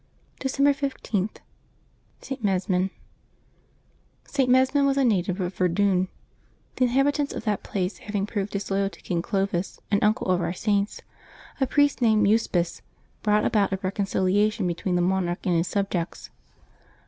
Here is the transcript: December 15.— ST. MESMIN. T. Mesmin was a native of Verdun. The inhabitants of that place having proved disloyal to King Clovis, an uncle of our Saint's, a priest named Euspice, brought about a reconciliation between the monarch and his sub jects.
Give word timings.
December 0.39 0.73
15.— 0.73 1.29
ST. 2.23 2.43
MESMIN. 2.43 2.89
T. 4.33 4.47
Mesmin 4.47 4.87
was 4.87 4.97
a 4.97 5.03
native 5.05 5.39
of 5.39 5.53
Verdun. 5.53 6.07
The 6.77 6.85
inhabitants 6.85 7.33
of 7.33 7.43
that 7.43 7.61
place 7.61 7.99
having 7.99 8.25
proved 8.25 8.51
disloyal 8.51 8.89
to 8.89 9.01
King 9.03 9.21
Clovis, 9.21 9.79
an 9.91 9.99
uncle 10.01 10.25
of 10.29 10.41
our 10.41 10.53
Saint's, 10.53 11.03
a 11.59 11.67
priest 11.67 12.01
named 12.01 12.27
Euspice, 12.27 12.81
brought 13.21 13.45
about 13.45 13.73
a 13.73 13.79
reconciliation 13.83 14.65
between 14.65 14.95
the 14.95 15.03
monarch 15.03 15.45
and 15.45 15.55
his 15.55 15.67
sub 15.67 15.87
jects. 15.91 16.31